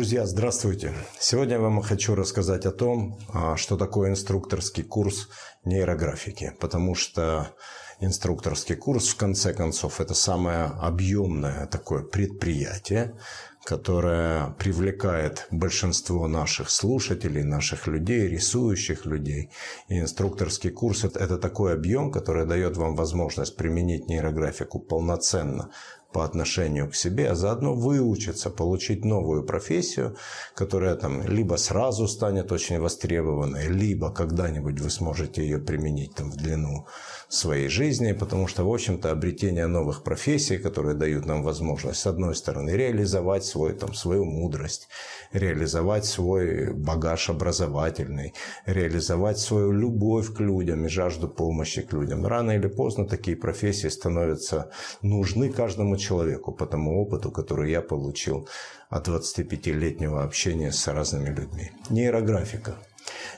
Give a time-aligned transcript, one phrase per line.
[0.00, 0.94] Друзья, здравствуйте!
[1.18, 5.28] Сегодня я вам хочу рассказать о том, а, что такое инструкторский курс
[5.66, 7.54] нейрографики, потому что
[8.00, 13.14] инструкторский курс, в конце концов, это самое объемное такое предприятие,
[13.62, 19.50] которое привлекает большинство наших слушателей, наших людей, рисующих людей.
[19.88, 25.70] И инструкторский курс– это такой объем, который дает вам возможность применить нейрографику полноценно
[26.12, 30.16] по отношению к себе, а заодно выучиться, получить новую профессию,
[30.54, 36.36] которая там либо сразу станет очень востребованной, либо когда-нибудь вы сможете ее применить там в
[36.36, 36.86] длину
[37.28, 42.34] своей жизни, потому что, в общем-то, обретение новых профессий, которые дают нам возможность, с одной
[42.34, 44.88] стороны, реализовать свой, там, свою мудрость,
[45.32, 48.34] реализовать свой багаж образовательный,
[48.66, 52.26] реализовать свою любовь к людям и жажду помощи к людям.
[52.26, 54.70] Рано или поздно такие профессии становятся
[55.02, 58.48] нужны каждому человеку по тому опыту, который я получил
[58.88, 61.70] от 25-летнего общения с разными людьми.
[61.90, 62.74] Нейрографика.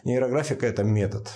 [0.05, 1.29] Нейрографика– это метод,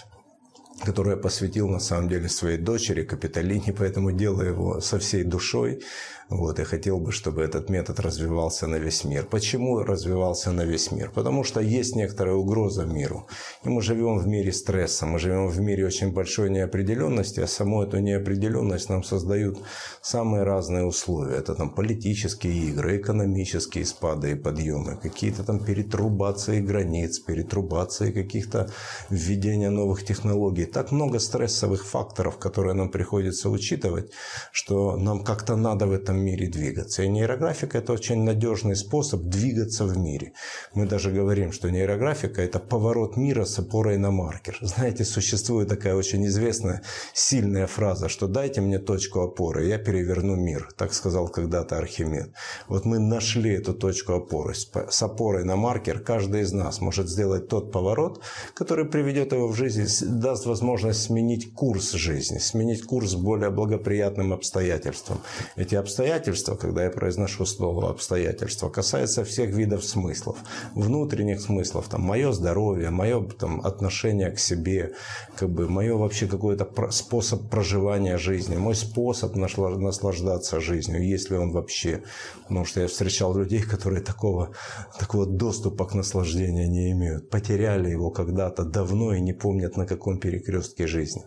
[0.87, 5.83] который я посвятил на самом деле своей дочери Капитолине, поэтому делаю его со всей душой.
[6.29, 9.25] Вот, я хотел бы, чтобы этот метод развивался на весь мир.
[9.31, 11.13] Почему развивался на весь мир?
[11.15, 13.29] Потому что есть некоторая угроза миру.
[13.65, 17.85] И мы живем в мире стресса, мы живем в мире очень большой неопределенности, а саму
[17.85, 19.59] эту неопределенность нам создают
[20.03, 21.37] самые разные условия.
[21.37, 28.69] Это там политические игры, экономические спады и подъемы, какие-то там перетрубации границ, перетрубации каких-то
[29.11, 30.65] введения новых технологий.
[30.77, 34.13] Так много стрессовых факторов, которые нам приходится учитывать,
[34.53, 37.03] что нам как-то надо в этом мире двигаться.
[37.03, 40.35] И нейрографика– это очень надежный способ двигаться в мире.
[40.75, 44.59] Мы даже говорим, что нейрографика– это поворот мира с опорой на маркер.
[44.61, 46.83] Знаете, существует такая очень известная,
[47.15, 50.69] сильная фраза, что «дайте мне точку опоры, я переверну мир».
[50.77, 52.35] Так сказал когда-то Архимед.
[52.69, 54.53] Вот мы нашли эту точку опоры.
[54.55, 58.21] С опорой на маркер каждый из нас может сделать тот поворот,
[58.53, 59.87] который приведет его в жизнь,
[60.21, 65.21] даст возможность сменить курс жизни, сменить курс более благоприятным обстоятельствам.
[65.57, 70.37] Эти обстоятельства когда я произношу слово обстоятельства, касается всех видов смыслов,
[70.75, 74.93] внутренних смыслов, там, мое здоровье, мое там, отношение к себе,
[75.37, 82.03] как бы, мое вообще какой-то способ проживания жизни, мой способ наслаждаться жизнью, если он вообще.
[82.43, 84.51] Потому что я встречал людей, которые такого,
[84.99, 90.19] такого доступа к наслаждению не имеют, потеряли его когда-то давно и не помнят, на каком
[90.19, 90.56] перекрестке
[90.87, 91.23] жизни.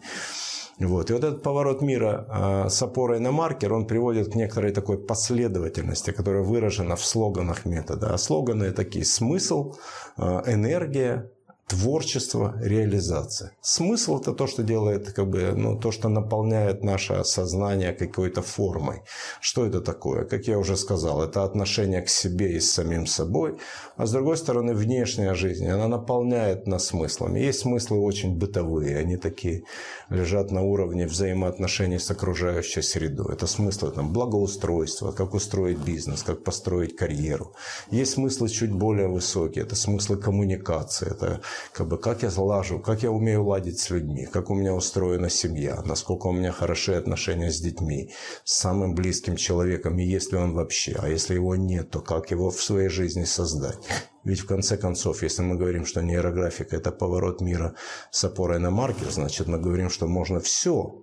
[0.80, 1.10] Вот.
[1.10, 4.98] И вот этот поворот мира а, с опорой на маркер, он приводит к некоторой такой
[4.98, 8.14] последовательности, которая выражена в слоганах метода.
[8.14, 9.76] А слоганы такие смысл,
[10.16, 11.32] а, энергия,
[11.70, 13.52] творчество, реализация.
[13.62, 19.02] Смысл– это то, что делает, как бы, ну, то, что наполняет наше сознание какой-то формой.
[19.40, 20.26] Что это такое?
[20.26, 23.58] Как я уже сказал, это отношение к себе и с самим собой.
[23.98, 27.40] А с другой стороны, внешняя жизнь, она наполняет нас смыслами.
[27.40, 29.64] Есть смыслы очень бытовые, они такие
[30.10, 33.34] лежат на уровне взаимоотношений с окружающей средой.
[33.34, 37.54] Это смыслы там, благоустройства, как устроить бизнес, как построить карьеру.
[37.92, 41.42] Есть смыслы чуть более высокие, это смыслы коммуникации, это
[41.74, 45.30] как бы как я залажу, как я умею ладить с людьми, как у меня устроена
[45.30, 48.12] семья, насколько у меня хорошие отношения с детьми,
[48.44, 52.50] с самым близким человеком, и если он вообще, а если его нет, то как его
[52.50, 53.78] в своей жизни создать.
[54.24, 57.76] Ведь в конце концов, если мы говорим, что нейрографика– это поворот мира
[58.12, 61.02] с опорой на маркер, значит, мы говорим, что можно все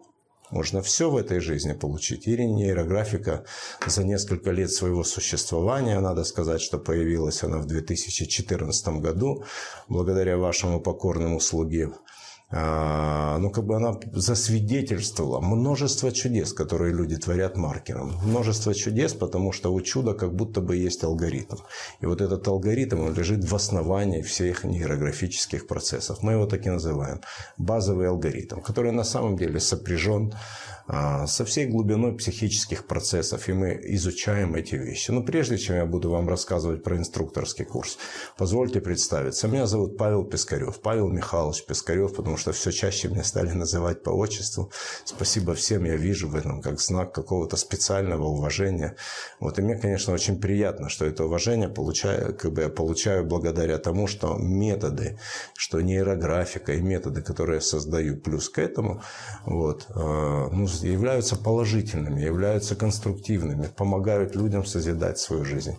[0.50, 2.26] можно все в этой жизни получить.
[2.26, 3.44] Или нейрографика
[3.86, 9.44] за несколько лет своего существования, надо сказать, что появилась она в 2014 году,
[9.88, 11.92] благодаря вашему покорному слуге
[12.50, 18.14] ну, как бы она засвидетельствовала множество чудес, которые люди творят маркером.
[18.22, 21.56] Множество чудес, потому что у чуда как будто бы есть алгоритм.
[22.00, 26.22] И вот этот алгоритм, он лежит в основании всех нейрографических процессов.
[26.22, 27.20] Мы его так и называем.
[27.58, 30.38] Базовый алгоритм, который на самом деле сопряжен а,
[30.88, 35.10] со всей глубиной психических процессов, и мы изучаем эти вещи.
[35.10, 37.98] Но прежде чем я буду вам рассказывать про инструкторский курс,
[38.38, 39.48] позвольте представиться.
[39.48, 44.10] Меня зовут Павел Пискарев, Павел Михайлович Пискарев, потому что все чаще меня стали называть по
[44.10, 44.70] отчеству.
[45.04, 48.96] Спасибо всем, я вижу в этом как знак какого-то специального уважения.
[49.40, 53.78] Вот, и мне, конечно, очень приятно, что это уважение получаю, как бы я получаю благодаря
[53.78, 55.18] тому, что методы,
[55.56, 59.02] что нейрографика и методы, которые я создаю, плюс к этому,
[59.44, 65.76] вот, а, ну, являются положительными, являются конструктивными, помогают людям созидать свою жизнь.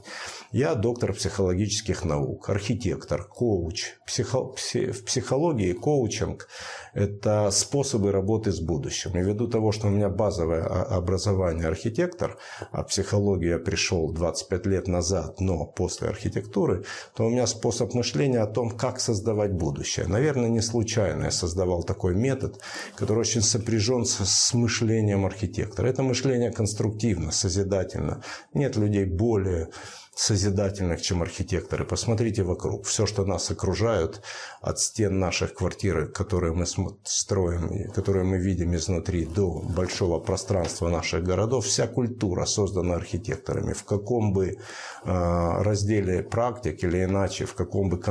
[0.52, 3.96] Я доктор психологических наук, архитектор, коуч.
[4.06, 4.54] Психо...
[4.54, 6.48] В психологии коучинг–
[6.94, 9.12] это способы работы с будущим.
[9.18, 12.38] И ввиду того, что у меня базовое образование архитектор,
[12.72, 18.40] а психологию я пришел 25 лет назад, но после архитектуры, то у меня способ мышления
[18.40, 20.08] о том, как создавать будущее.
[20.08, 22.62] Наверное, не случайно я создавал такой метод,
[22.96, 24.87] который очень сопряжен с мышлением
[25.26, 25.88] архитектора.
[25.88, 28.22] Это мышление конструктивно, созидательно.
[28.54, 29.70] Нет людей более
[30.18, 31.86] созидательных, чем архитекторы.
[31.86, 32.86] Посмотрите вокруг.
[32.86, 34.22] Все, что нас окружает,
[34.62, 36.66] от стен наших квартир, которые мы
[37.04, 43.74] строим, которые мы видим изнутри, до большого пространства наших городов, вся культура создана архитекторами.
[43.74, 44.58] В каком бы
[45.04, 48.02] а, разделе практик или иначе, в каком бы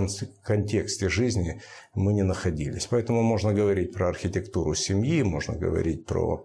[0.44, 1.60] контексте жизни
[1.94, 2.86] мы не находились.
[2.86, 6.44] Поэтому можно говорить про архитектуру семьи, можно говорить про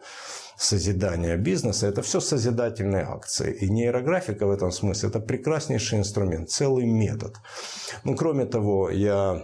[0.57, 3.53] созидания бизнеса, это все созидательные акции.
[3.53, 7.35] И нейрографика в этом смысле это прекраснейший инструмент, целый метод.
[8.03, 9.43] Ну, кроме того, я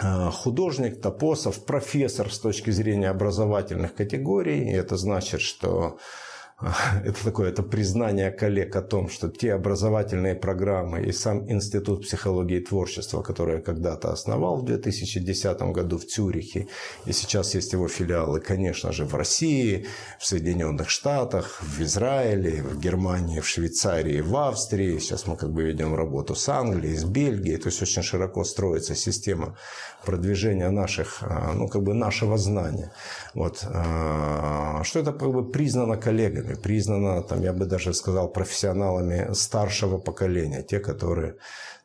[0.00, 4.70] э, художник, топосов, профессор с точки зрения образовательных категорий.
[4.70, 5.98] И это значит, что
[7.04, 12.56] это такое это признание коллег о том, что те образовательные программы и сам Институт психологии
[12.56, 16.68] и творчества, который я когда-то основал в 2010 году в Цюрихе,
[17.04, 19.86] и сейчас есть его филиалы, конечно же, в России,
[20.18, 24.98] в Соединенных Штатах, в Израиле, в Германии, в Швейцарии, в Австрии.
[24.98, 27.58] Сейчас мы как бы ведем работу с Англией, с Бельгией.
[27.58, 29.56] То есть очень широко строится система
[30.06, 32.92] продвижения наших, а, ну, как бы нашего знания.
[33.34, 33.62] Вот.
[33.64, 39.98] А, что это как бы признано коллегами, признано, там, я бы даже сказал, профессионалами старшего
[39.98, 41.36] поколения, те, которые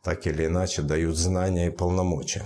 [0.03, 2.44] так или иначе дают знания и полномочия.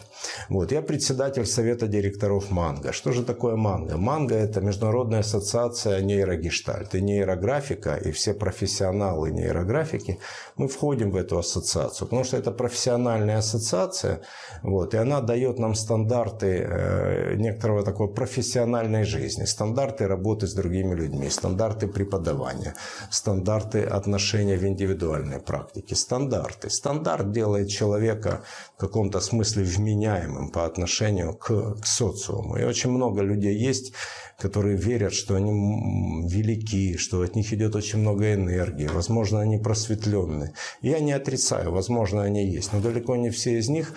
[0.49, 0.71] Вот.
[0.71, 2.91] Я председатель совета директоров Манго.
[2.91, 3.97] Что же такое Манго?
[3.97, 10.19] Манго– это международная ассоциация нейрогештальт и нейрографика, и все профессионалы нейрографики,
[10.57, 14.19] мы входим в эту ассоциацию, потому что это профессиональная ассоциация,
[14.61, 20.93] вот, и она дает нам стандарты э, некоторого такой профессиональной жизни, стандарты работы с другими
[20.93, 22.73] людьми, стандарты преподавания,
[23.09, 26.69] стандарты отношения в индивидуальной практике, стандарты.
[26.69, 28.43] Стандарт делает делает человека
[28.75, 32.57] в каком-то смысле вменяемым по отношению к, к социуму.
[32.57, 33.93] И очень много людей есть,
[34.39, 35.51] которые верят, что они
[36.27, 40.53] велики, что от них идет очень много энергии, возможно, они просветленные.
[40.81, 43.93] Я не отрицаю, возможно, они есть, но далеко не все из них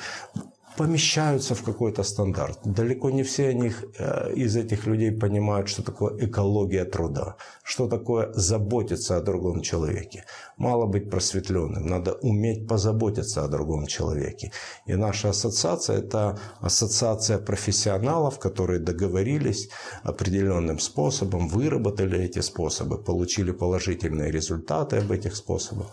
[0.79, 2.59] помещаются в какой-то стандарт.
[2.65, 7.35] Далеко не все они, э, из этих людей понимают, что такое экология труда,
[7.65, 10.25] что такое заботиться о другом человеке.
[10.57, 14.53] Мало быть просветленным, надо уметь позаботиться о другом человеке.
[14.87, 19.71] И наша ассоциация– это ассоциация профессионалов, которые договорились
[20.05, 25.87] определенным способом, выработали эти способы, получили положительные результаты об этих способах,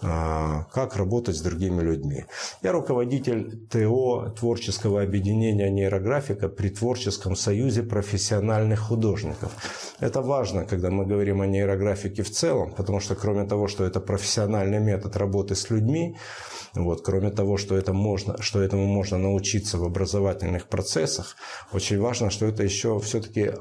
[0.00, 2.24] как работать с другими людьми.
[2.62, 9.52] Я руководитель ТО творческого объединения нейрографика при Творческом союзе профессиональных художников.
[10.00, 14.00] Это важно, когда мы говорим о нейрографике в целом, потому что кроме того, что это
[14.00, 16.16] профессиональный метод работы с людьми,
[16.84, 21.36] вот, кроме того, что, это можно, что этому можно научиться в образовательных процессах,
[21.72, 23.52] очень важно, что это еще все-таки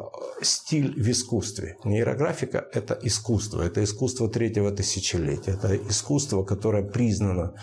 [0.42, 1.78] стиль в искусстве.
[1.84, 7.54] Нейрографика– это искусство, это искусство третьего тысячелетия, это искусство, которое признано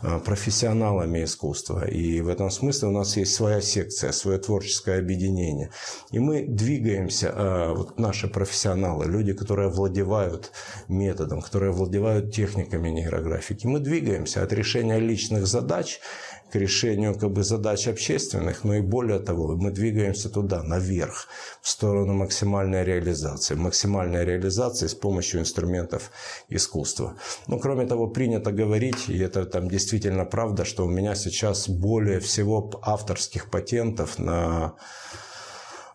[0.00, 1.86] а, профессионалами искусства.
[1.86, 5.70] И в этом смысле у нас есть своя секция, свое творческое объединение.
[6.10, 10.50] И мы двигаемся, а, вот наши профессионалы, люди, которые овладевают
[10.88, 16.00] методом, которые овладевают техниками нейрографики, мы двигаемся от решения личных задач
[16.52, 21.28] к решению как бы, задач общественных, но и более того, мы двигаемся туда, наверх,
[21.62, 23.54] в сторону максимальной реализации.
[23.54, 26.10] Максимальной реализации с помощью инструментов
[26.50, 27.14] искусства.
[27.46, 32.20] Но кроме того, принято говорить, и это там действительно правда, что у меня сейчас более
[32.20, 34.74] всего авторских патентов на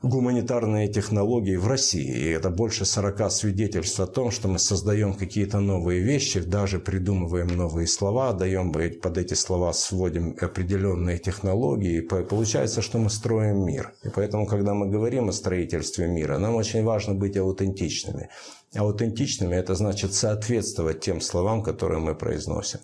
[0.08, 2.12] гуманитарные технологии в России.
[2.12, 7.48] И это больше 40 свидетельств о том, что мы создаем какие-то новые вещи, даже придумываем
[7.48, 11.98] новые слова, даем под эти слова, сводим определенные технологии.
[11.98, 13.94] И получается, что мы строим мир.
[14.04, 18.30] И поэтому, когда мы говорим о строительстве мира, нам очень важно быть аутентичными.
[18.76, 22.80] Аутентичными– это значит соответствовать тем словам, которые мы произносим.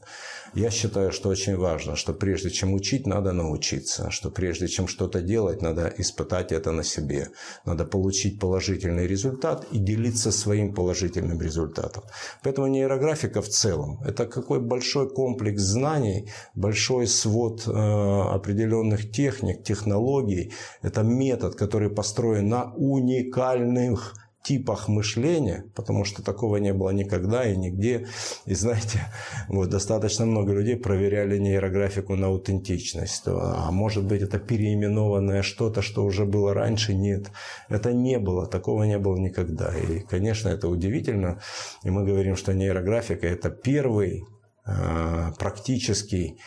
[0.56, 5.22] Я считаю, что очень важно, что прежде чем учить, надо научиться, что прежде чем что-то
[5.22, 7.30] делать, надо испытать это на себе,
[7.66, 12.04] надо получить положительный результат и делиться своим положительным результатом.
[12.44, 20.54] Поэтому нейрографика в целом– это какой большой комплекс знаний, большой свод э, определенных техник, технологий.
[20.84, 27.56] Это метод, который построен на уникальных типах мышления, потому что такого не было никогда и
[27.56, 28.08] нигде.
[28.46, 29.00] И знаете,
[29.48, 33.24] вот достаточно много людей проверяли нейрографику на аутентичность.
[33.26, 36.94] А может быть, это переименованное что-то, что уже было раньше?
[36.94, 37.32] Нет,
[37.70, 39.74] это не было, такого не было никогда.
[39.78, 41.40] И, конечно, это удивительно.
[41.84, 44.26] И мы говорим, что нейрографика– это первый
[44.66, 46.38] э, практический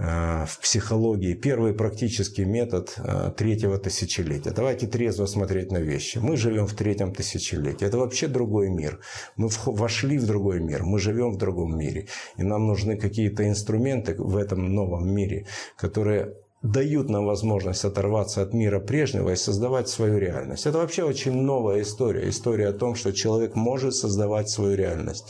[0.00, 4.50] в психологии первый практический метод э, третьего тысячелетия.
[4.50, 6.18] Давайте трезво смотреть на вещи.
[6.18, 7.86] Мы живем в третьем тысячелетии.
[7.86, 9.00] Это вообще другой мир.
[9.36, 10.84] Мы вошли в другой мир.
[10.84, 12.08] Мы живем в другом мире.
[12.38, 18.52] И нам нужны какие-то инструменты в этом новом мире, которые дают нам возможность оторваться от
[18.52, 20.66] мира прежнего и создавать свою реальность.
[20.66, 22.28] Это вообще очень новая история.
[22.28, 25.24] История о том, что человек может создавать свою реальность.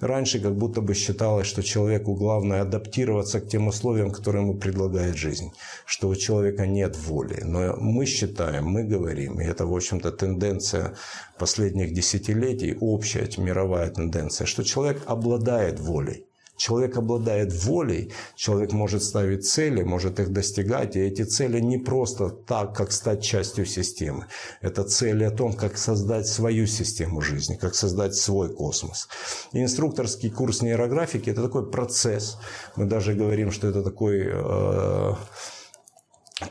[0.00, 5.16] Раньше как будто бы считалось, что человеку главное адаптироваться к тем условиям, которые ему предлагает
[5.16, 5.52] жизнь.
[5.86, 7.40] Что у человека нет воли.
[7.42, 10.94] Но мы считаем, мы говорим, и это, в общем-то, тенденция
[11.38, 16.26] последних десятилетий, общая мировая тенденция, что человек обладает волей.
[16.56, 22.30] Человек обладает волей, человек может ставить цели, может их достигать, и эти цели не просто
[22.30, 24.26] так, как стать частью системы.
[24.60, 29.08] Это цели о том, как создать свою систему жизни, как создать свой космос.
[29.52, 32.38] И инструкторский курс нейрографики– это такой процесс.
[32.76, 35.14] Мы даже говорим, что это такой э,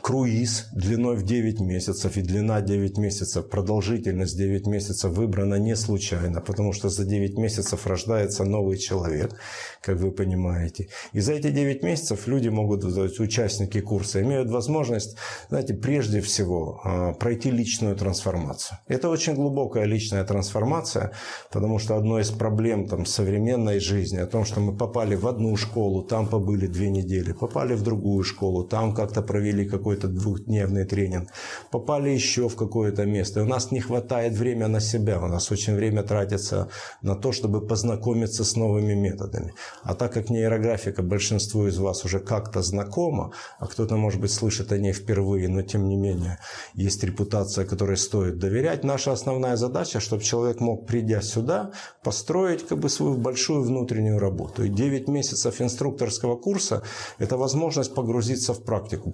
[0.00, 6.40] круиз длиной в 9 месяцев и длина 9 месяцев, продолжительность 9 месяцев выбрана не случайно,
[6.40, 9.34] потому что за 9 месяцев рождается новый человек,
[9.82, 10.88] как вы понимаете.
[11.12, 15.16] И за эти 9 месяцев люди могут, участники курса, имеют возможность,
[15.48, 18.78] знаете, прежде всего а, пройти личную трансформацию.
[18.88, 21.12] Это очень глубокая личная трансформация,
[21.52, 25.56] потому что одной из проблем там, современной жизни, о том, что мы попали в одну
[25.56, 31.28] школу, там побыли две недели, попали в другую школу, там как-то провели какой-то двухдневный тренинг,
[31.70, 33.40] попали еще в какое-то место.
[33.40, 36.68] И у нас не хватает времени на себя, у нас очень время тратится
[37.02, 39.52] на то, чтобы познакомиться с новыми методами.
[39.82, 44.72] А так как нейрографика большинству из вас уже как-то знакома, а кто-то, может быть, слышит
[44.72, 46.38] о ней впервые, но тем не менее
[46.74, 51.70] есть репутация, которой стоит доверять, наша основная задача, чтобы человек мог, придя сюда,
[52.02, 54.64] построить как бы свою большую внутреннюю работу.
[54.64, 56.82] И 9 месяцев инструкторского курса–
[57.18, 59.10] это возможность погрузиться в практику,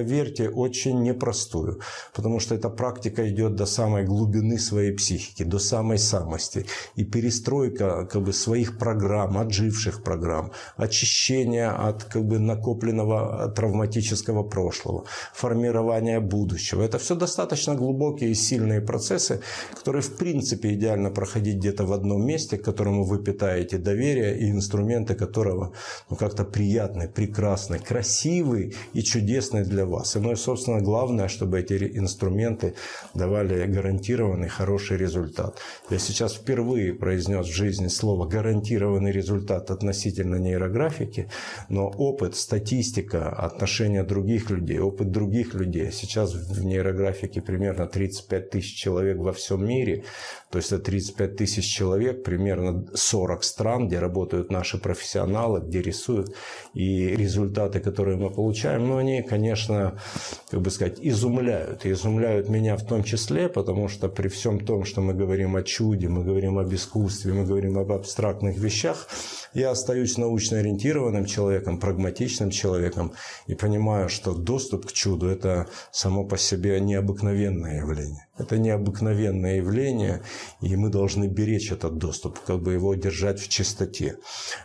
[0.00, 1.80] поверьте, очень непростую,
[2.14, 6.64] потому что эта практика идет до самой глубины своей психики, до самой самости.
[6.96, 15.04] И перестройка как бы, своих программ, отживших программ, очищение от как бы, накопленного травматического прошлого,
[15.34, 16.82] формирование будущего.
[16.82, 19.40] Это все достаточно глубокие и сильные процессы,
[19.78, 24.50] которые в принципе идеально проходить где-то в одном месте, к которому вы питаете доверие и
[24.50, 25.72] инструменты которого
[26.10, 30.16] ну, как-то приятные, прекрасные, красивые и чудесные для вас.
[30.16, 32.74] И, ну и, собственно, главное, чтобы эти инструменты
[33.14, 35.58] давали гарантированный хороший результат.
[35.90, 41.28] Я сейчас впервые произнес в жизни слово «гарантированный результат» относительно нейрографики,
[41.68, 45.92] но опыт, статистика, отношения других людей, опыт других людей.
[45.92, 50.04] Сейчас в нейрографике примерно 35 тысяч человек во всем мире,
[50.50, 56.34] то есть это 35 тысяч человек, примерно 40 стран, где работают наши профессионалы, где рисуют.
[56.74, 60.00] И результаты, которые мы получаем, ну, они, конечно,
[60.50, 61.86] как бы сказать, изумляют.
[61.86, 65.62] И изумляют меня в том числе, потому что при всем том, что мы говорим о
[65.62, 69.06] чуде, мы говорим об искусстве, мы говорим об абстрактных вещах,
[69.54, 73.12] я остаюсь научно ориентированным человеком, прагматичным человеком
[73.46, 78.26] и понимаю, что доступ к чуду– это само по себе необыкновенное явление.
[78.40, 80.22] Это необыкновенное явление,
[80.60, 84.16] и мы должны беречь этот доступ, как бы его держать в чистоте.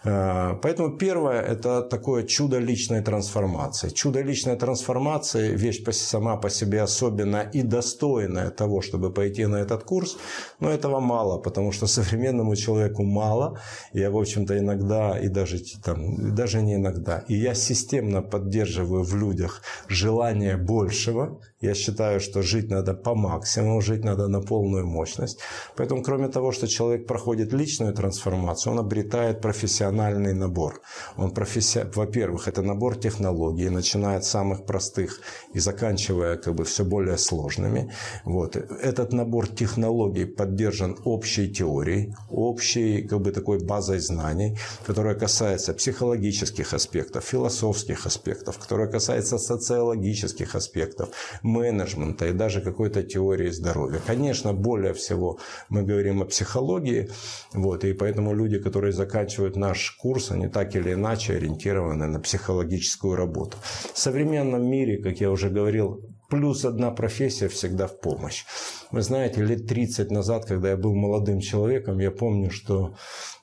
[0.03, 3.89] А, поэтому первое– это такое чудо личной трансформации.
[3.89, 9.84] Чудо личной трансформации– вещь сама по себе особенная и достойная того, чтобы пойти на этот
[9.84, 10.17] курс,
[10.60, 13.60] но этого мало, потому что современному человеку мало.
[13.94, 19.15] Я, в общем-то, иногда, и даже, там, даже не иногда, и я системно поддерживаю в
[19.15, 21.39] людях желание большего.
[21.62, 25.39] Я считаю, что жить надо по максимуму, ему жить надо на полную мощность.
[25.75, 30.81] Поэтому, кроме того, что человек проходит личную трансформацию, он обретает профессиональный набор.
[31.17, 31.86] Он професси...
[31.95, 35.19] Во-первых, это набор технологий, начиная от самых простых
[35.53, 37.91] и заканчивая как бы все более сложными.
[38.25, 38.55] Вот.
[38.55, 46.74] Этот набор технологий поддержан общей теорией, общей как бы такой базой знаний, которая касается психологических
[46.74, 51.10] аспектов, философских аспектов, которая касается социологических аспектов,
[51.41, 54.00] менеджмента и даже какой-то теории здоровья.
[54.05, 57.09] Конечно, более всего мы говорим о психологии,
[57.53, 63.15] вот, и поэтому люди, которые заканчивают наш курс, они так или иначе ориентированы на психологическую
[63.15, 63.57] работу.
[63.93, 68.46] В современном мире, как я уже говорил, плюс одна профессия всегда в помощь.
[68.91, 72.96] Вы знаете, лет 30 назад, когда я был молодым человеком, я помню, что,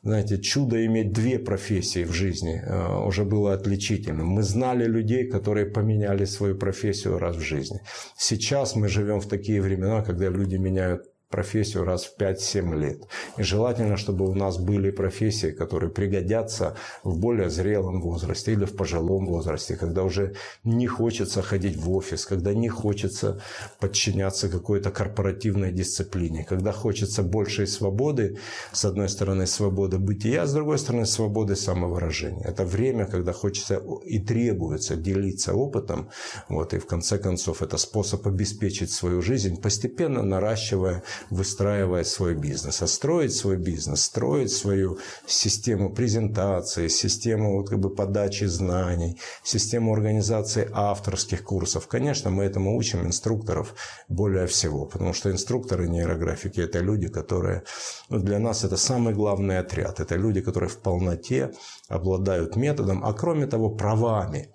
[0.03, 4.27] знаете, чудо иметь две профессии в жизни э, уже было отличительным.
[4.27, 7.81] Мы знали людей, которые поменяли свою профессию раз в жизни.
[8.17, 13.09] Сейчас мы живем в такие времена, когда люди меняют профессию раз в 5-7 лет.
[13.39, 18.77] И желательно, чтобы у нас были профессии, которые пригодятся в более зрелом возрасте или в
[18.77, 20.35] пожилом возрасте, когда уже
[20.65, 23.41] не хочется ходить в офис, когда не хочется
[23.81, 28.39] подчиняться какой-то корпоративной дисциплине, когда хочется большей свободы,
[28.73, 32.45] с одной стороны, свободы бытия, с другой стороны, свободы самовыражения.
[32.45, 36.09] Это время, когда хочется и требуется делиться опытом,
[36.49, 42.83] вот, и в конце концов это способ обеспечить свою жизнь, постепенно наращивая выстраивая свой бизнес.
[42.83, 49.93] А строить свой бизнес, строить свою систему презентации, систему вот как бы подачи знаний, систему
[49.93, 51.89] организации авторских курсов.
[51.89, 53.75] Конечно, мы этому учим инструкторов
[54.09, 57.63] более всего, потому что инструкторы нейрографики– это люди, которые
[58.09, 60.01] ну, для нас это самый главный отряд.
[60.01, 61.53] Это люди, которые в полноте
[61.89, 64.49] обладают методом, а кроме того правами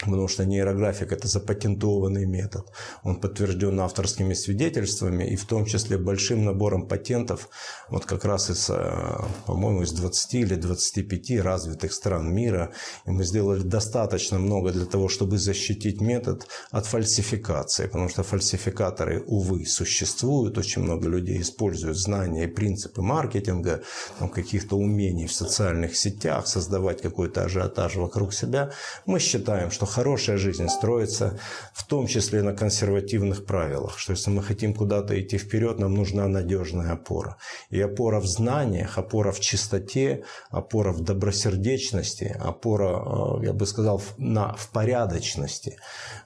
[0.00, 2.70] Потому что нейрографик– это запатентованный метод.
[3.02, 7.48] Он подтвержден авторскими свидетельствами и в том числе большим набором патентов,
[7.88, 12.70] вот как раз из, э, по-моему, из 20 или 25 развитых стран мира.
[13.06, 17.86] И мы сделали достаточно много для того, чтобы защитить метод от фальсификации.
[17.86, 20.58] Потому что фальсификаторы, увы, существуют.
[20.58, 23.82] Очень много людей используют знания и принципы маркетинга,
[24.20, 28.70] там, каких-то умений в социальных сетях, создавать какой-то ажиотаж вокруг себя.
[29.04, 31.38] Мы считаем, что хорошая жизнь строится
[31.72, 36.28] в том числе на консервативных правилах, что если мы хотим куда-то идти вперед, нам нужна
[36.28, 37.36] надежная опора.
[37.70, 44.02] И опора в знаниях, опора в чистоте, опора в добросердечности, опора, э, я бы сказал,
[44.18, 45.76] на, в порядочности,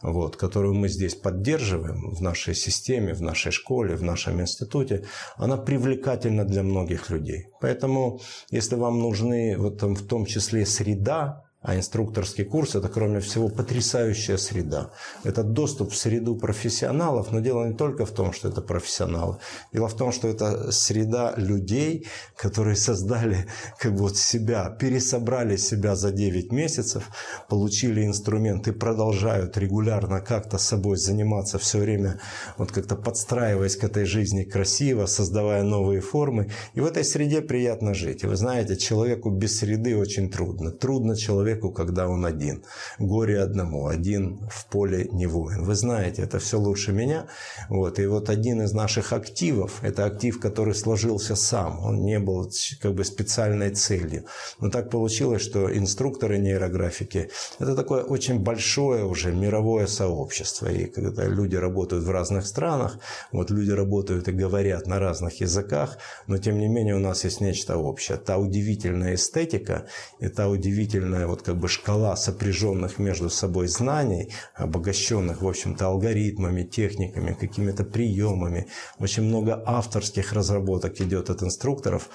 [0.03, 5.05] вот, которую мы здесь поддерживаем в нашей системе, в нашей школе, в нашем институте,
[5.37, 7.47] она привлекательна для многих людей.
[7.61, 13.49] Поэтому, если вам нужны вот, в том числе среда, а инструкторский курс– это, кроме всего,
[13.49, 14.91] потрясающая среда.
[15.23, 19.37] Это доступ в среду профессионалов, но дело не только в том, что это профессионалы.
[19.73, 23.47] Дело в том, что это среда людей, которые создали
[23.79, 27.09] как бы вот себя, пересобрали себя за 9 месяцев,
[27.49, 32.19] получили инструмент и продолжают регулярно как-то собой заниматься все время,
[32.59, 36.51] вот как-то подстраиваясь к этой жизни красиво, создавая новые формы.
[36.75, 38.25] И в этой среде приятно жить.
[38.25, 40.73] И вы знаете, человеку без среды очень трудно.
[40.73, 42.63] Трудно человеку человеку, когда он один.
[42.99, 45.65] Горе одному, один в поле не воин.
[45.65, 47.27] Вы знаете, это все лучше меня.
[47.69, 47.99] Вот.
[47.99, 52.95] И вот один из наших активов, это актив, который сложился сам, он не был как
[52.95, 54.25] бы специальной целью.
[54.61, 57.29] Но так получилось, что инструкторы нейрографики–
[57.61, 60.69] это такое очень большое уже мировое сообщество.
[60.69, 62.99] И когда люди работают в разных странах,
[63.33, 67.41] вот люди работают и говорят на разных языках, но тем не менее у нас есть
[67.41, 68.19] нечто общее.
[68.19, 69.85] Та удивительная эстетика
[70.21, 77.37] и та удивительная как бы шкала сопряженных между собой знаний, обогащенных, в общем-то, алгоритмами, техниками,
[77.39, 78.67] какими-то приемами.
[78.99, 82.09] Очень много авторских разработок идет от инструкторов.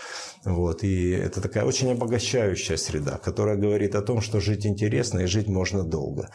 [0.45, 5.25] Вот, и это такая очень обогащающая среда, которая говорит о том, что жить интересно и
[5.25, 6.29] жить можно долго.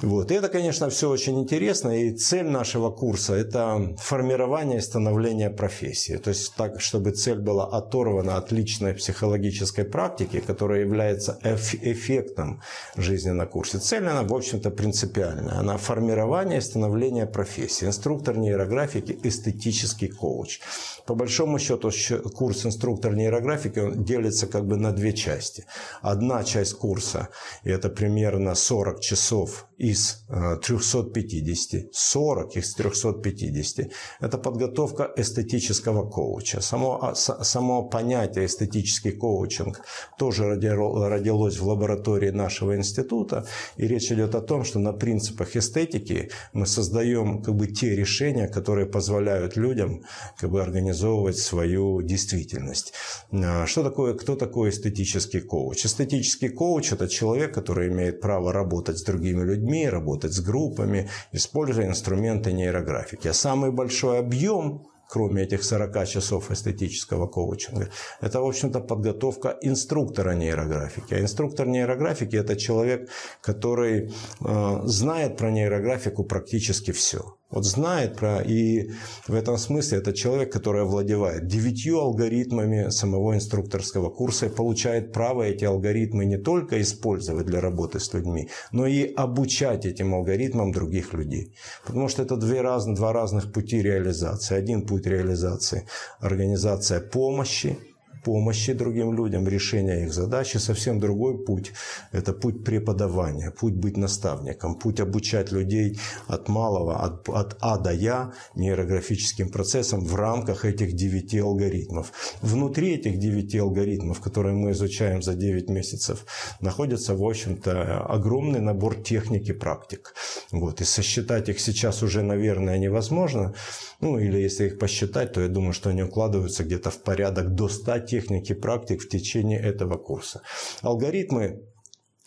[0.00, 0.30] Вот.
[0.30, 1.90] И это, конечно, все очень интересно.
[1.90, 6.16] И цель нашего курса– это формирование и становление профессии.
[6.16, 12.62] То есть так, чтобы цель была оторвана от личной психологической практики, которая является эффектом
[12.96, 13.78] жизни на курсе.
[13.78, 15.58] Цель, она, в общем-то, принципиальная.
[15.58, 17.86] Она формирование и становление профессии.
[17.86, 20.60] Инструктор нейрографики– эстетический коуч.
[21.06, 21.90] По большому счету,
[22.34, 25.66] курс инструктор нейрографики он делится как бы на две части.
[26.00, 27.28] Одна часть курса–
[27.64, 33.90] это примерно 40 часов из 350, э, 40 из 350–
[34.20, 36.60] это подготовка эстетического коуча.
[36.60, 39.80] Само, а, само понятие эстетический коучинг
[40.18, 43.44] тоже родилось в лаборатории нашего института.
[43.76, 48.46] И речь идет о том, что на принципах эстетики мы создаем как бы те решения,
[48.46, 50.02] которые позволяют людям
[50.38, 52.92] как бы организовывать свою действительность.
[53.32, 55.86] А, что такое, кто такой эстетический коуч?
[55.86, 61.08] Эстетический коуч– это человек, который имеет право работать с другими людьми, людьми, работать с группами,
[61.34, 63.28] используя инструменты нейрографики.
[63.28, 67.88] А самый большой объем кроме этих 40 часов эстетического коучинга,
[68.22, 71.14] это, в общем-то, подготовка инструктора нейрографики.
[71.14, 73.10] А инструктор нейрографики– это человек,
[73.42, 77.20] который э, знает про нейрографику практически все.
[77.52, 78.40] Вот знает про...
[78.40, 78.90] И
[79.28, 85.42] в этом смысле это человек, который овладевает девятью алгоритмами самого инструкторского курса и получает право
[85.42, 91.12] эти алгоритмы не только использовать для работы с людьми, но и обучать этим алгоритмам других
[91.12, 91.52] людей.
[91.84, 94.56] Потому что это две раз, два разных пути реализации.
[94.56, 95.86] Один путь реализации–
[96.20, 97.78] организация помощи,
[98.24, 100.58] помощи другим людям, решения их задачи.
[100.58, 101.72] Совсем другой путь–
[102.12, 107.92] это путь преподавания, путь быть наставником, путь обучать людей от малого, от, от А до
[107.92, 112.12] Я нейрографическим процессам в рамках этих девяти алгоритмов.
[112.42, 116.24] Внутри этих девяти алгоритмов, которые мы изучаем за 9 месяцев,
[116.60, 120.14] находится, в общем-то, огромный набор техник и практик.
[120.50, 120.80] Вот.
[120.80, 123.54] И сосчитать их сейчас уже, наверное, невозможно.
[124.00, 127.68] Ну, или если их посчитать, то я думаю, что они укладываются где-то в порядок до
[127.68, 130.42] 100 техник и практик в течение этого курса.
[130.82, 131.62] Алгоритмы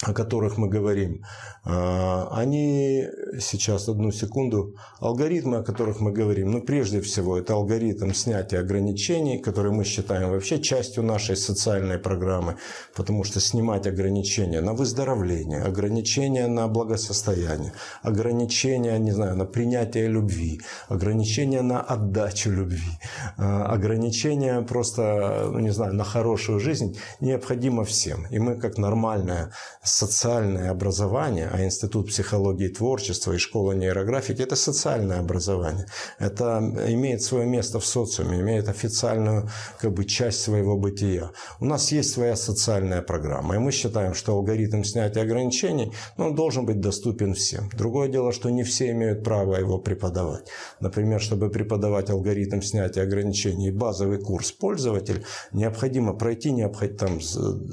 [0.04, 1.24] о которых мы говорим,
[1.64, 3.08] а, они
[3.40, 9.40] сейчас, одну секунду, алгоритмы, о которых мы говорим, ну, прежде всего, это алгоритм снятия ограничений,
[9.40, 12.58] который мы считаем вообще частью нашей социальной программы,
[12.94, 20.60] потому что снимать ограничения на выздоровление, ограничения на благосостояние, ограничения, не знаю, на принятие любви,
[20.90, 23.00] ограничения на отдачу любви,
[23.38, 28.28] а, ограничения просто, ну, не знаю, на хорошую жизнь необходимо всем.
[28.30, 29.52] И мы, как нормальная
[29.86, 35.86] социальное образование, а Институт психологии творчества и школа нейрографики– это социальное образование.
[36.20, 36.58] Это
[36.90, 41.30] имеет свое место в социуме, имеет официальную как бы, часть своего бытия.
[41.60, 46.66] У нас есть своя социальная программа, и мы считаем, что алгоритм снятия ограничений ну, должен
[46.66, 47.70] быть доступен всем.
[47.78, 50.48] Другое дело, что не все имеют право его преподавать.
[50.80, 57.20] Например, чтобы преподавать алгоритм снятия ограничений базовый курс пользователь, необходимо пройти необходимо, там,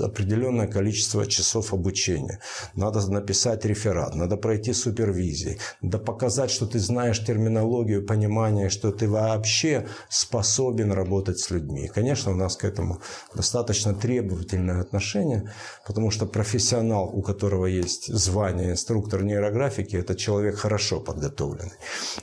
[0.01, 2.39] определенное количество часов обучения обучения,
[2.77, 9.09] надо написать реферат, надо пройти супервизии, надо показать, что ты знаешь терминологию, понимание, что ты
[9.09, 11.91] вообще способен работать с людьми.
[11.95, 12.99] Конечно, у нас к этому
[13.35, 15.43] достаточно требовательное отношение,
[15.87, 21.73] потому что профессионал, у которого есть звание инструктор нейрографики, это человек хорошо подготовленный.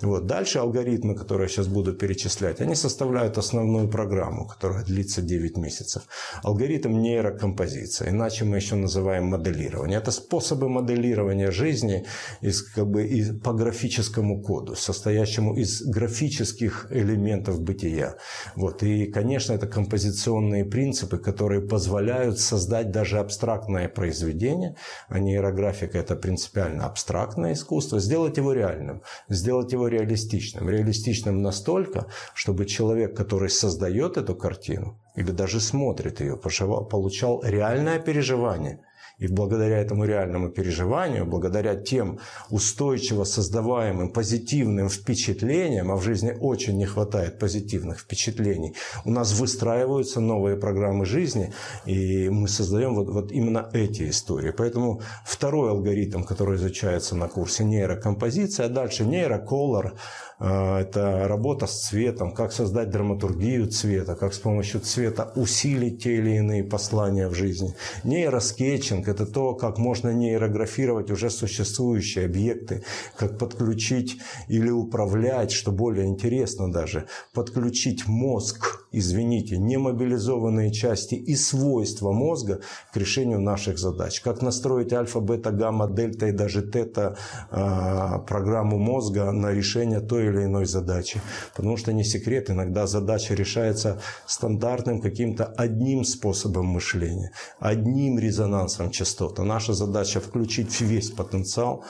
[0.01, 0.25] Вот.
[0.25, 6.03] Дальше алгоритмы, которые я сейчас буду перечислять, они составляют основную программу, которая длится 9 месяцев.
[6.43, 9.97] Алгоритм нейрокомпозиция, иначе мы еще называем моделирование моделирования.
[9.97, 12.05] Это способы моделирования жизни
[12.41, 18.15] из, как бы, из, по графическому коду, состоящему из графических элементов бытия.
[18.55, 18.83] Вот.
[18.83, 24.75] И, конечно, это композиционные принципы, которые позволяют создать даже абстрактное произведение,
[25.09, 30.69] а нейрографика– это принципиально абстрактное искусство, сделать его реальным, сделать его реалистичным.
[30.69, 38.79] Реалистичным настолько, чтобы человек, который создает эту картину, или даже смотрит ее, получал реальное переживание–
[39.19, 46.77] и благодаря этому реальному переживанию, благодаря тем устойчиво создаваемым позитивным впечатлениям, а в жизни очень
[46.77, 51.53] не хватает позитивных впечатлений, у нас выстраиваются новые программы жизни,
[51.85, 54.51] и мы создаем вот, вот именно эти истории.
[54.51, 59.95] Поэтому второй алгоритм, который изучается на курсе нейрокомпозиция, а дальше нейроколор,
[60.39, 66.15] а, это работа с цветом, как создать драматургию цвета, как с помощью цвета усилить те
[66.15, 67.75] или иные послания в жизни.
[68.05, 72.83] Нейроскетчинг– это то, как можно нейрографировать уже существующие объекты,
[73.17, 82.11] как подключить или управлять, что более интересно даже, подключить мозг, извините, немобилизованные части и свойства
[82.11, 82.61] мозга
[82.93, 84.21] к решению наших задач.
[84.21, 87.17] Как настроить альфа, бета, гамма, дельта и даже тета
[87.51, 91.21] а, программу мозга на решение той или иной задачи.
[91.55, 99.39] Потому что не секрет, иногда задача решается стандартным каким-то одним способом мышления, одним резонансом частот.
[99.39, 101.83] А наша задача включить весь потенциал.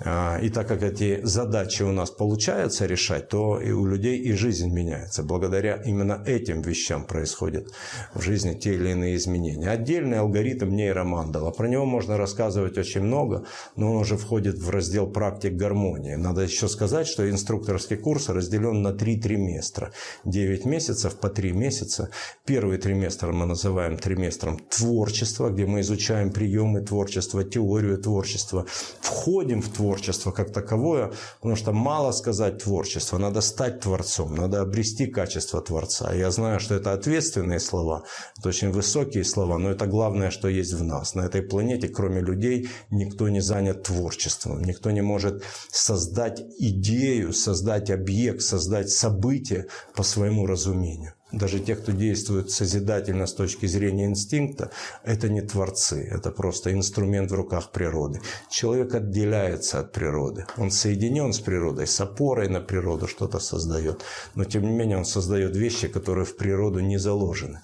[0.00, 4.32] А, и так как эти задачи у нас получается решать, то и у людей и
[4.32, 5.22] жизнь меняется.
[5.22, 7.68] Благодаря именно этим вещам происходят
[8.14, 9.70] в жизни те или иные изменения.
[9.70, 11.50] Отдельный алгоритм нейромандала.
[11.50, 13.44] Про него можно рассказывать очень много,
[13.76, 16.16] но он уже входит в раздел практик гармонии.
[16.16, 19.92] Надо еще сказать, что инструктор Бакалаврский курс разделен на три триместра.
[20.24, 22.08] 9 месяцев по 3 месяца.
[22.46, 28.64] Первый триместр мы называем триместром творчества, где мы изучаем приемы творчества, теорию творчества.
[29.00, 35.06] Входим в творчество как таковое, потому что мало сказать творчество, надо стать творцом, надо обрести
[35.06, 36.14] качество творца.
[36.14, 38.04] Я знаю, что это ответственные слова,
[38.38, 41.14] это очень высокие слова, но это главное, что есть в нас.
[41.14, 47.90] На этой планете, кроме людей, никто не занят творчеством, никто не может создать идею, создать
[47.90, 51.14] объект, создать событие по своему разумению.
[51.38, 54.70] Даже те, кто действует созидательно с точки зрения инстинкта,
[55.04, 58.20] это не творцы, это просто инструмент в руках природы.
[58.50, 64.02] Человек отделяется от природы, он соединен с природой, с опорой на природу что-то создает,
[64.34, 67.60] но тем не менее он создает вещи, которые в природу не заложены.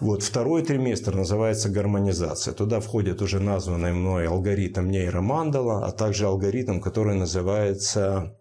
[0.00, 0.22] Вот.
[0.22, 2.54] Второй триместр называется гармонизация.
[2.54, 8.36] Туда входит уже названный мной алгоритм нейромандала, а также алгоритм, который называется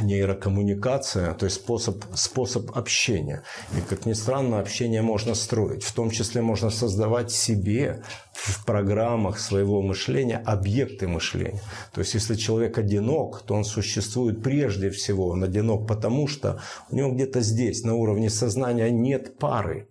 [0.00, 3.42] нейрокоммуникация, то есть способ, способ общения.
[3.76, 5.84] И, как ни странно, общение можно строить.
[5.84, 8.02] В том числе можно создавать себе
[8.32, 11.60] в программах своего мышления объекты мышления.
[11.92, 15.28] То есть, если человек одинок, то он существует прежде всего.
[15.28, 19.88] Он одинок потому, что у него где-то здесь, на уровне сознания, нет пары.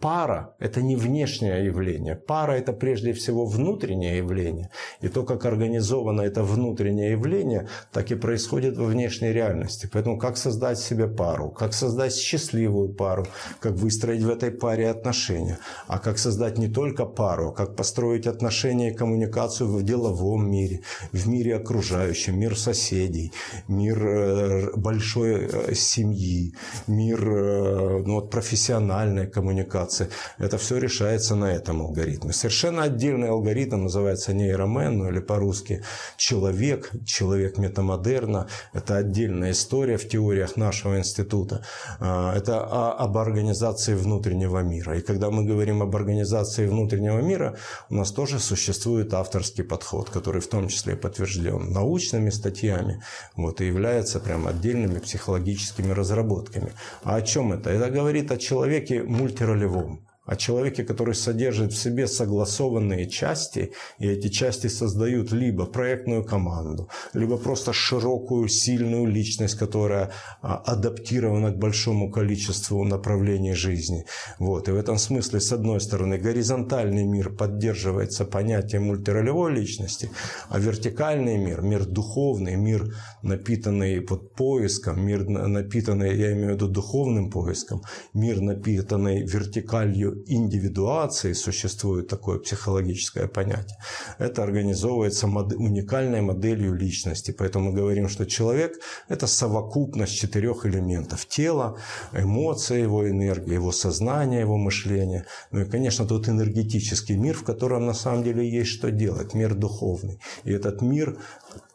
[0.00, 2.14] Пара– это не внешнее явление.
[2.14, 4.70] Пара– это прежде всего внутреннее явление.
[5.00, 9.90] И то, как организовано это внутреннее явление, так и происходит во внешней реальности.
[9.92, 13.26] Поэтому как создать себе пару, как создать счастливую пару,
[13.58, 15.58] как выстроить в этой паре отношения,
[15.88, 20.82] а как создать не только пару, а как построить отношения и коммуникацию в деловом мире,
[21.10, 23.32] в мире окружающем, мир соседей,
[23.66, 26.54] мир э, большой э, семьи,
[26.86, 30.08] мир э, ну, вот, профессиональной коммуникации операции.
[30.38, 32.32] Это все решается на этом алгоритме.
[32.32, 35.82] Совершенно отдельный алгоритм называется нейромен, ну или по-русски
[36.16, 38.46] человек, человек метамодерна.
[38.74, 41.62] Это отдельная история в теориях нашего института.
[42.00, 42.60] А, это
[42.98, 44.98] об организации внутреннего мира.
[44.98, 47.56] И когда мы говорим об организации внутреннего мира,
[47.90, 53.02] у нас тоже существует авторский подход, который в том числе подтвержден научными статьями
[53.36, 56.72] вот, и является прям отдельными психологическими разработками.
[57.02, 57.70] А о чем это?
[57.70, 60.07] Это говорит о человеке мультиролевом Boom.
[60.28, 66.90] О человеке, который содержит в себе согласованные части, и эти части создают либо проектную команду,
[67.14, 70.10] либо просто широкую, сильную личность, которая
[70.42, 74.04] а, адаптирована к большому количеству направлений жизни.
[74.38, 74.68] Вот.
[74.68, 80.10] И в этом смысле, с одной стороны, горизонтальный мир поддерживается понятием мультиролевой личности,
[80.50, 86.68] а вертикальный мир, мир духовный, мир, напитанный под поиском, мир, напитанный, я имею в виду
[86.68, 87.80] духовным поиском,
[88.12, 93.78] мир, напитанный вертикалью индивидуации, существует такое психологическое понятие,
[94.18, 95.52] это организовывается мод...
[95.52, 97.30] уникальной моделью личности.
[97.30, 98.72] Поэтому мы говорим, что человек–
[99.08, 101.26] это совокупность четырех элементов.
[101.26, 101.78] Тело,
[102.12, 105.24] эмоции, его энергия, его сознание, его мышление.
[105.52, 109.54] Ну и, конечно, тот энергетический мир, в котором на самом деле есть что делать, мир
[109.54, 110.18] духовный.
[110.44, 111.16] И этот мир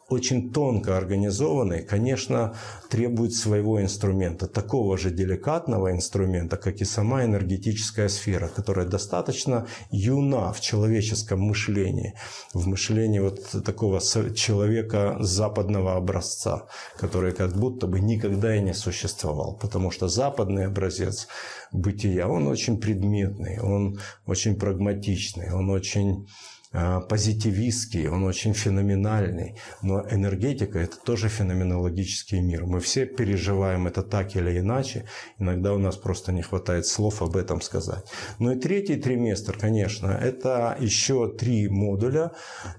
[0.08, 2.54] очень тонко организованный, конечно,
[2.90, 10.52] требует своего инструмента, такого же деликатного инструмента, как и сама энергетическая сфера, которая достаточно юна
[10.52, 12.14] в человеческом мышлении,
[12.52, 16.66] в мышлении вот такого человека западного образца,
[16.98, 21.28] который как будто бы никогда и не существовал, потому что западный образец
[21.72, 26.26] бытия, он очень предметный, он очень прагматичный, он очень
[27.08, 32.66] позитивистский, он очень феноменальный, но энергетика– это тоже феноменологический мир.
[32.66, 35.04] Мы все переживаем это так или иначе,
[35.38, 38.04] иногда у нас просто не хватает слов об этом сказать.
[38.38, 42.32] Ну и третий триместр, конечно, это еще три модуля,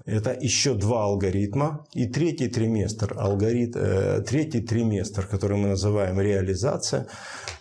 [0.04, 7.06] это еще два алгоритма, и третий триместр, алгоритм, э, третий триместр, который мы называем реализация,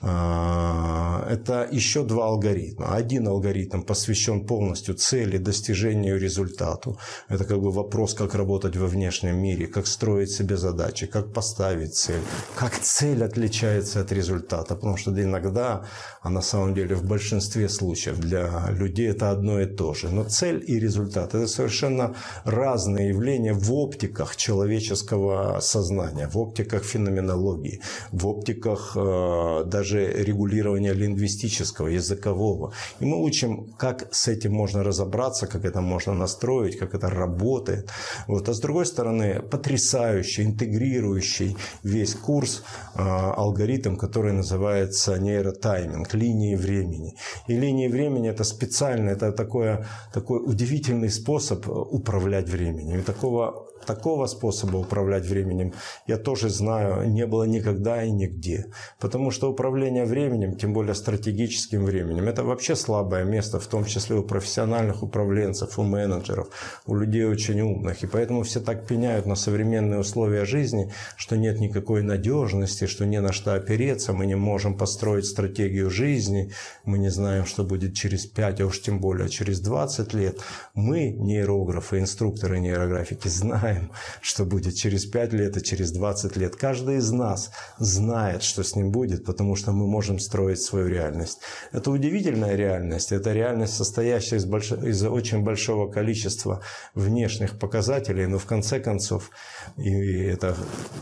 [0.02, 2.96] а, это еще два алгоритма.
[2.96, 6.98] Один алгоритм посвящен полностью цели, достижению результату.
[7.30, 11.96] Это как бы вопрос, как работать во внешнем мире, как строить себе задачи, как поставить
[11.96, 12.22] цель,
[12.56, 14.76] как цель отличается от результата.
[14.76, 15.82] Потому что иногда,
[16.22, 20.10] а на самом деле в большинстве случаев для людей это одно и то же.
[20.10, 27.82] Но цель и результат– это совершенно разные явления в оптиках человеческого сознания, в оптиках феноменологии,
[28.12, 32.72] в оптиках э, даже регулирования лингвистического, языкового.
[33.02, 37.90] И мы учим, как с этим можно разобраться, как это можно настроить, как это работает.
[38.28, 38.50] Вот.
[38.50, 42.64] А с другой стороны, потрясающий, интегрирующий весь курс
[42.96, 47.16] э, алгоритм, который называется нейротайминг, линии времени.
[47.48, 53.00] И линии времени это специально, это такое, такой удивительный способ управлять временем.
[53.00, 55.74] И такого Такого способа управлять временем
[56.08, 58.66] я тоже знаю, не было никогда и нигде.
[59.00, 64.16] Потому что управление временем, тем более стратегическим временем, это вообще слабое место, в том числе
[64.16, 66.48] у профессиональных управленцев, у менеджеров,
[66.86, 68.04] у людей очень умных.
[68.04, 73.22] И поэтому все так пеняют на современные условия жизни, что нет никакой надежности, что не
[73.22, 76.52] на что опереться, мы не можем построить стратегию жизни,
[76.86, 80.40] мы не знаем, что будет через 5, а уж тем более через 20 лет.
[80.74, 86.56] Мы, нейрографы, инструкторы нейрографики, знаем, что будет через 5 лет и через 20 лет.
[86.56, 91.40] Каждый из нас знает, что с ним будет, потому что мы можем строить свою реальность.
[91.72, 93.12] Это удивительная реальность.
[93.12, 94.72] Это реальность, состоящая из, больш...
[94.72, 96.62] из очень большого количества
[96.94, 99.32] внешних показателей, но в конце концов,
[99.78, 99.92] и
[100.24, 100.56] это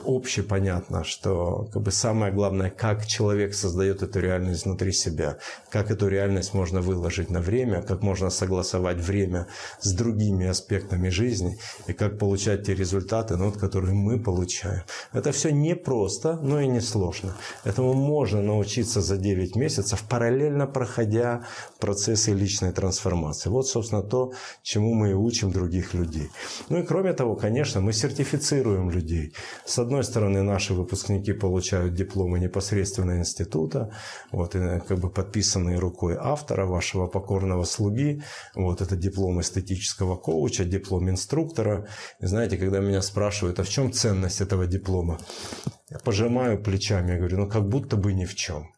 [0.06, 5.38] общепонятно, что как бы самое главное, как человек создает эту реальность внутри себя,
[5.70, 9.48] как эту реальность можно выложить на время, как можно согласовать время
[9.80, 14.84] с другими аспектами жизни и как получать те результаты, ну, вот, которые мы получаем.
[15.14, 17.36] Это все непросто, но и не сложно.
[17.64, 21.46] Этому можно научиться за 9 месяцев, параллельно проходя
[21.80, 23.50] процессы личной трансформации.
[23.50, 24.34] Вот, собственно, то,
[24.74, 26.30] чему мы и учим других людей.
[26.70, 29.34] Ну и кроме того, конечно, мы сертифицируем людей.
[29.66, 33.92] С одной стороны, наши выпускники получают дипломы непосредственно института,
[34.32, 38.24] вот, и как бы подписанные рукой автора, вашего покорного слуги.
[38.56, 41.88] Вот, это диплом эстетического коуча, диплом инструктора.
[42.20, 45.20] И знаете, когда меня спрашивают, а в чем ценность этого диплома?
[45.90, 48.70] Я пожимаю плечами, я говорю, ну как будто бы ни в чем.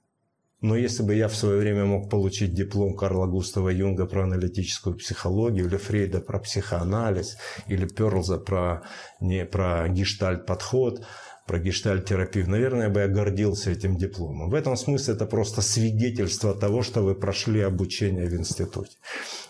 [0.61, 4.95] Но если бы я в свое время мог получить диплом Карла Густава Юнга про аналитическую
[4.95, 7.37] психологию, или Фрейда про психоанализ,
[7.67, 8.83] или Перлза про,
[9.19, 11.05] не, про гештальт-подход,
[11.45, 14.49] про гештальт-терапию, наверное, бы я гордился этим дипломом.
[14.49, 18.97] В этом смысле это просто свидетельство того, что вы прошли обучение в институте.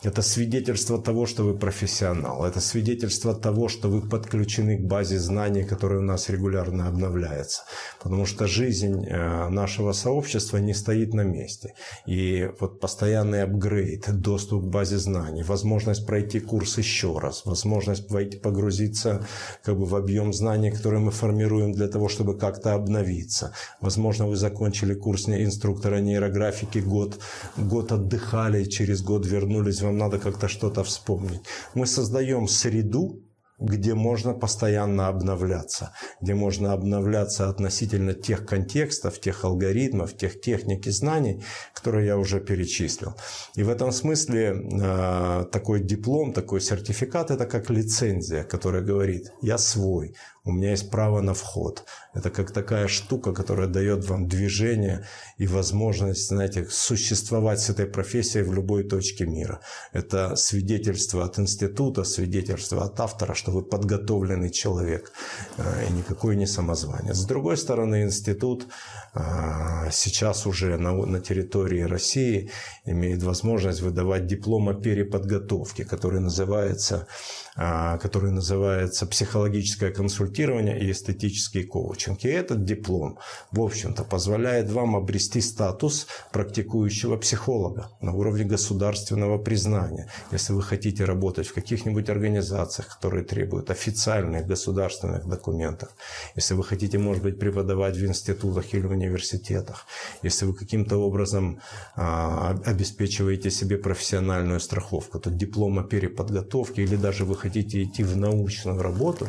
[0.03, 2.45] Это свидетельство того, что вы профессионал.
[2.45, 7.63] Это свидетельство того, что вы подключены к базе знаний, которая у нас регулярно обновляется.
[8.03, 11.75] Потому что жизнь э, нашего сообщества не стоит на месте.
[12.05, 18.07] И вот постоянный апгрейд, доступ к базе знаний, возможность пройти курс еще раз, возможность
[18.41, 19.25] погрузиться
[19.63, 23.51] как бы, в объем знаний, которые мы формируем для для того, чтобы как-то обновиться.
[23.81, 27.19] Возможно, вы закончили курс инструктора нейрографики, год,
[27.57, 31.41] год отдыхали, через год вернулись, вам надо как-то что-то вспомнить.
[31.75, 33.21] Мы создаем среду,
[33.59, 40.91] где можно постоянно обновляться, где можно обновляться относительно тех контекстов, тех алгоритмов, тех техник и
[40.91, 41.41] знаний,
[41.73, 43.13] которые я уже перечислил.
[43.55, 49.57] И в этом смысле э, такой диплом, такой сертификат– это как лицензия, которая говорит «я
[49.57, 51.85] свой, у меня есть право на вход.
[52.13, 55.05] Это как такая штука, которая дает вам движение
[55.37, 59.59] и возможность, знаете, существовать с этой профессией в любой точке мира.
[59.91, 65.11] Это свидетельство от института, свидетельство от автора, что вы подготовленный человек
[65.57, 67.17] э, и никакой не самозванец.
[67.17, 68.67] С другой стороны, институт
[69.15, 72.51] э, сейчас уже на, территории России
[72.85, 77.07] имеет возможность выдавать диплом о переподготовке, который называется,
[77.55, 82.25] который называется психологическая консультация консультирование и эстетический коучинг.
[82.25, 83.17] И этот диплом,
[83.51, 90.07] в общем-то, позволяет вам обрести статус практикующего психолога на уровне государственного признания.
[90.31, 95.89] Если вы хотите работать в каких-нибудь организациях, которые требуют официальных государственных документов,
[96.35, 99.85] если вы хотите, может быть, преподавать в институтах или университетах,
[100.23, 101.59] если вы каким-то образом
[101.95, 108.17] а, обеспечиваете себе профессиональную страховку, то диплом о переподготовке или даже вы хотите идти в
[108.17, 109.27] научную работу,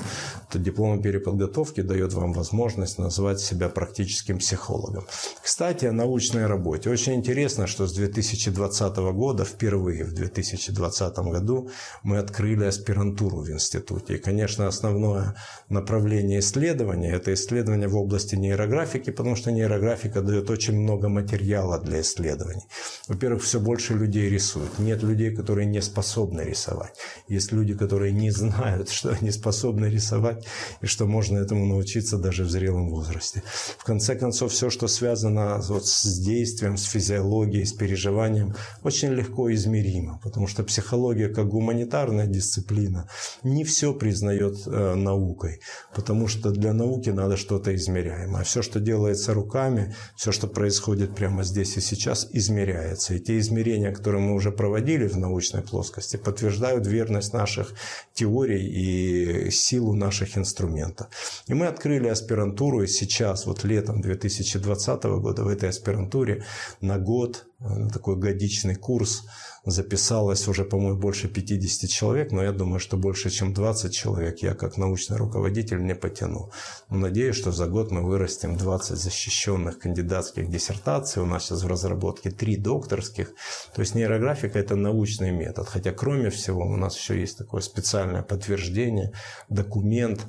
[0.51, 5.05] то диплом переподготовки дает вам возможность назвать себя практическим психологом.
[5.43, 6.91] Кстати, о научной работе.
[6.91, 11.71] Очень интересно, что с 2020 года, впервые в 2020 году,
[12.03, 14.15] мы открыли аспирантуру в институте.
[14.17, 15.35] И, конечно, основное
[15.69, 22.01] направление исследования– это исследование в области нейрографики, потому что нейрографика дает очень много материала для
[22.01, 22.65] исследований.
[23.09, 24.79] Во-первых, все больше людей рисуют.
[24.79, 26.95] Нет людей, которые не способны рисовать.
[27.29, 30.47] Есть люди, которые не знают, что они способны рисовать,
[30.81, 33.43] и что можно этому научиться даже в зрелом возрасте.
[33.79, 39.53] В конце концов, все, что связано вот с действием, с физиологией, с переживанием, очень легко
[39.53, 43.09] измеримо, потому что психология как гуманитарная дисциплина
[43.43, 45.61] не все признает э, наукой,
[45.95, 48.45] потому что для науки надо что-то измеряемое.
[48.45, 53.15] Все, что делается руками, все, что происходит прямо здесь и сейчас, измеряется.
[53.15, 57.75] И те измерения, которые мы уже проводили в научной плоскости, подтверждают верность наших
[58.15, 61.09] теорий и силу наших инструментов.
[61.47, 66.45] И мы открыли аспирантуру, и сейчас, вот летом 2020 года, в этой аспирантуре
[66.81, 67.47] на год,
[67.93, 69.25] такой годичный курс,
[69.65, 74.55] записалось уже, по-моему, больше 50 человек, но я думаю, что больше, чем 20 человек я
[74.55, 76.51] как научный руководитель не потяну.
[76.89, 81.23] Надеюсь, что за год мы вырастем 20 защищенных кандидатских диссертаций.
[81.23, 83.35] У нас сейчас в разработке 3 докторских.
[83.75, 85.69] То есть нейрографика– это научный метод.
[85.69, 89.13] Хотя, кроме всего, у нас еще есть такое специальное подтверждение,
[89.49, 90.21] документ,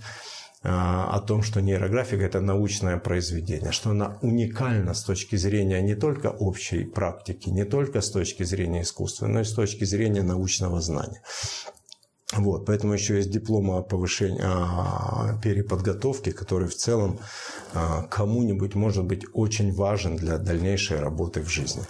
[0.70, 6.28] о том, что нейрографика– это научное произведение, что она уникальна с точки зрения не только
[6.28, 11.22] общей практики, не только с точки зрения искусства, но и с точки зрения научного знания.
[12.34, 17.20] Вот, поэтому еще есть диплом о повышении, о переподготовке, который в целом
[17.74, 21.84] а, кому-нибудь может быть очень важен для дальнейшей работы в жизни.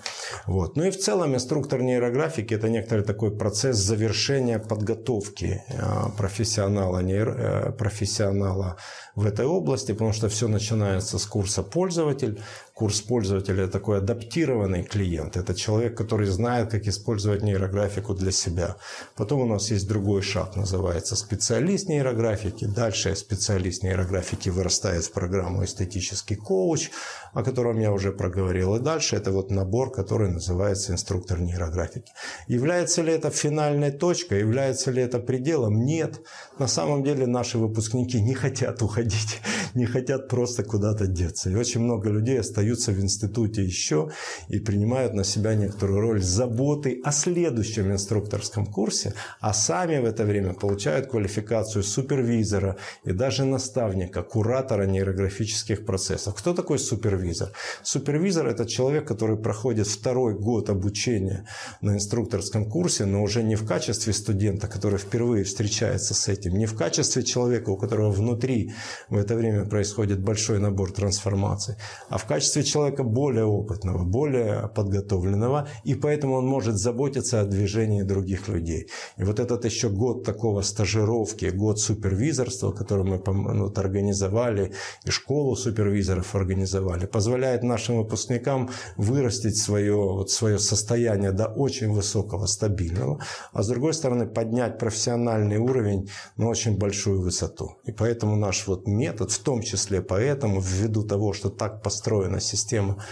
[0.46, 0.76] Вот.
[0.76, 7.32] Ну и в целом инструктор нейрографики– это некоторый такой процесс завершения подготовки а, профессионала, нейро,
[7.32, 8.78] э, профессионала
[9.16, 12.40] в этой области, потому что все начинается с курса пользователь.
[12.78, 15.36] Курс пользователя– такой адаптированный клиент.
[15.36, 18.76] Это человек, который знает, как использовать нейрографику для себя.
[19.16, 22.66] Потом у нас есть другой шаг, называется специалист нейрографики.
[22.66, 26.92] Дальше специалист нейрографики вырастает в программу эстетический коуч,
[27.34, 28.76] о котором я уже проговорил.
[28.76, 32.12] И дальше это вот набор, который называется инструктор нейрографики.
[32.48, 35.84] Является ли это финальной точкой, является ли это пределом?
[35.84, 36.22] Нет.
[36.60, 39.42] На самом деле наши выпускники не хотят уходить,
[39.74, 41.50] не хотят просто куда-то деться.
[41.50, 44.12] И очень много людей остаются в институте еще
[44.50, 50.24] и принимают на себя некоторую роль заботы о следующем инструкторском курсе, а сами в это
[50.24, 56.36] время получают квалификацию супервизора и даже наставника, куратора нейрографических процессов.
[56.36, 57.52] Кто такой супервизор?
[57.84, 61.48] Супервизор– это человек, который проходит второй год обучения
[61.82, 66.66] на инструкторском курсе, но уже не в качестве студента, который впервые встречается с этим, не
[66.66, 68.74] в качестве человека, у которого внутри
[69.10, 71.76] в это время происходит большой набор трансформаций,
[72.10, 78.04] а в качестве человека более опытного, более подготовленного, и поэтому он может заботиться о движении
[78.04, 78.88] других людей.
[79.18, 84.74] И вот этот еще год такого стажировки, год супервизорства, который мы ну, организовали,
[85.06, 92.46] и школу супервизоров организовали, позволяет нашим выпускникам вырастить свое, вот, свое состояние до очень высокого,
[92.46, 93.20] стабильного,
[93.54, 97.78] а с другой стороны поднять профессиональный уровень на очень большую высоту.
[97.86, 103.04] И поэтому наш вот метод, в том числе поэтому, ввиду того, что так построена система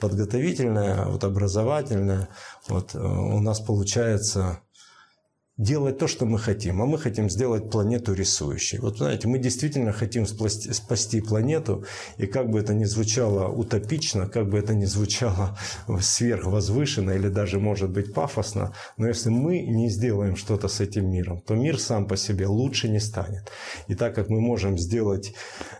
[0.00, 2.28] подготовительная, вот образовательная,
[2.68, 4.60] вот э, у нас получается
[5.56, 6.82] делать то, что мы хотим.
[6.82, 8.78] А мы хотим сделать планету рисующей.
[8.78, 11.84] Вот знаете, мы действительно хотим спасти, планету,
[12.18, 15.56] и как бы это ни звучало утопично, как бы это ни звучало
[16.00, 21.40] сверхвозвышенно или даже, может быть, пафосно, но если мы не сделаем что-то с этим миром,
[21.40, 23.50] то мир сам по себе лучше не станет.
[23.86, 25.34] И так как мы можем сделать,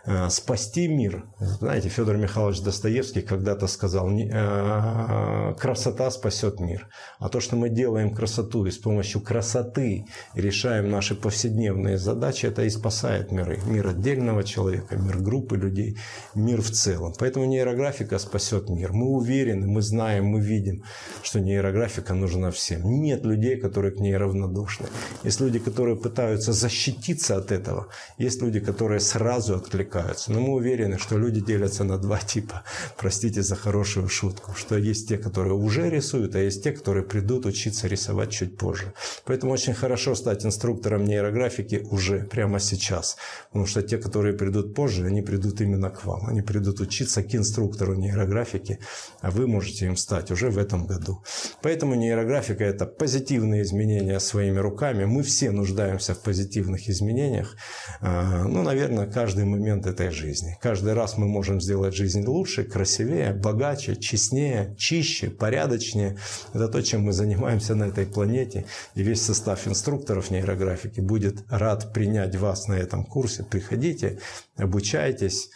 [0.05, 6.87] э, спасти мир, знаете, Федор Михайлович Достоевский когда-то сказал, э, красота спасет мир.
[7.19, 10.05] А то, что мы делаем красоту и с помощью красоты красоты
[10.35, 13.59] решаем наши повседневные задачи, это и спасает миры.
[13.65, 15.97] Мир отдельного человека, мир группы людей,
[16.35, 17.13] мир в целом.
[17.19, 18.93] Поэтому нейрографика спасет мир.
[18.93, 20.83] Мы уверены, мы знаем, мы видим,
[21.23, 23.01] что нейрографика нужна всем.
[23.01, 24.87] Нет людей, которые к ней равнодушны.
[25.23, 27.87] Есть люди, которые пытаются защититься от этого.
[28.19, 30.31] Есть люди, которые сразу откликаются.
[30.31, 32.63] Но мы уверены, что люди делятся на два типа.
[32.97, 34.51] Простите за хорошую шутку.
[34.55, 38.93] Что есть те, которые уже рисуют, а есть те, которые придут учиться рисовать чуть позже.
[39.25, 43.15] Поэтому очень хорошо стать инструктором нейрографики уже, прямо сейчас.
[43.47, 46.27] Потому что те, которые придут позже, они придут именно к вам.
[46.27, 48.79] Они придут учиться к инструктору нейрографики,
[49.21, 51.23] а вы можете им стать уже в этом году.
[51.61, 55.05] Поэтому нейрографика– это позитивные изменения своими руками.
[55.05, 57.55] Мы все нуждаемся в позитивных изменениях.
[58.01, 60.57] А, ну, наверное, каждый момент этой жизни.
[60.61, 66.17] Каждый раз мы можем сделать жизнь лучше, красивее, богаче, честнее, чище, порядочнее.
[66.53, 68.65] Это то, чем мы занимаемся на этой планете.
[68.95, 73.43] И весь состав состав инструкторов нейрографики будет рад принять вас на этом курсе.
[73.43, 74.17] Приходите,
[74.57, 75.51] обучайтесь,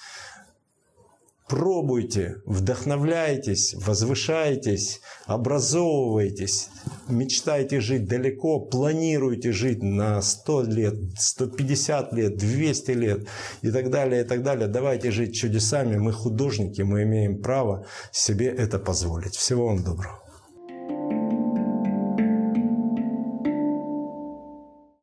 [1.48, 6.70] пробуйте, вдохновляйтесь, возвышайтесь, образовывайтесь,
[7.08, 13.28] мечтайте жить далеко, планируйте жить на 100 лет, 150 лет, 200 лет
[13.64, 14.68] и так далее, и так далее.
[14.68, 15.98] Давайте жить чудесами.
[15.98, 19.36] Мы художники, мы имеем право себе это позволить.
[19.36, 20.29] Всего вам доброго.